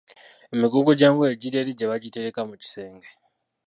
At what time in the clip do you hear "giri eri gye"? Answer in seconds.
1.41-1.89